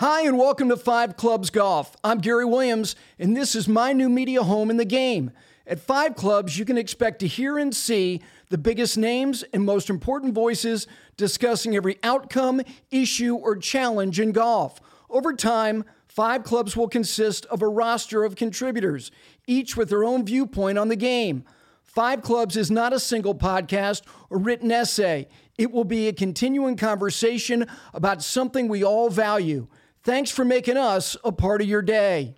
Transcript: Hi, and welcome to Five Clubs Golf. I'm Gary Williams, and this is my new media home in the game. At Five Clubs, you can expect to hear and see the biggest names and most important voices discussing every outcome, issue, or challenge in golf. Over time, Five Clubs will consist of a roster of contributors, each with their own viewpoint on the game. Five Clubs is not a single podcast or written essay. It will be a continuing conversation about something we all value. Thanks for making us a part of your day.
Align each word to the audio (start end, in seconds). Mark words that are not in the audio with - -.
Hi, 0.00 0.20
and 0.20 0.38
welcome 0.38 0.68
to 0.68 0.76
Five 0.76 1.16
Clubs 1.16 1.50
Golf. 1.50 1.96
I'm 2.04 2.20
Gary 2.20 2.44
Williams, 2.44 2.94
and 3.18 3.36
this 3.36 3.56
is 3.56 3.66
my 3.66 3.92
new 3.92 4.08
media 4.08 4.44
home 4.44 4.70
in 4.70 4.76
the 4.76 4.84
game. 4.84 5.32
At 5.66 5.80
Five 5.80 6.14
Clubs, 6.14 6.56
you 6.56 6.64
can 6.64 6.78
expect 6.78 7.18
to 7.18 7.26
hear 7.26 7.58
and 7.58 7.74
see 7.74 8.22
the 8.48 8.58
biggest 8.58 8.96
names 8.96 9.42
and 9.52 9.64
most 9.64 9.90
important 9.90 10.34
voices 10.34 10.86
discussing 11.16 11.74
every 11.74 11.98
outcome, 12.04 12.62
issue, 12.92 13.34
or 13.34 13.56
challenge 13.56 14.20
in 14.20 14.30
golf. 14.30 14.80
Over 15.10 15.32
time, 15.32 15.84
Five 16.06 16.44
Clubs 16.44 16.76
will 16.76 16.86
consist 16.86 17.44
of 17.46 17.60
a 17.60 17.66
roster 17.66 18.22
of 18.22 18.36
contributors, 18.36 19.10
each 19.48 19.76
with 19.76 19.88
their 19.88 20.04
own 20.04 20.24
viewpoint 20.24 20.78
on 20.78 20.86
the 20.86 20.94
game. 20.94 21.42
Five 21.82 22.22
Clubs 22.22 22.56
is 22.56 22.70
not 22.70 22.92
a 22.92 23.00
single 23.00 23.34
podcast 23.34 24.02
or 24.30 24.38
written 24.38 24.70
essay. 24.70 25.26
It 25.56 25.72
will 25.72 25.82
be 25.82 26.06
a 26.06 26.12
continuing 26.12 26.76
conversation 26.76 27.66
about 27.92 28.22
something 28.22 28.68
we 28.68 28.84
all 28.84 29.10
value. 29.10 29.66
Thanks 30.02 30.30
for 30.30 30.44
making 30.44 30.76
us 30.76 31.16
a 31.24 31.32
part 31.32 31.60
of 31.60 31.68
your 31.68 31.82
day. 31.82 32.37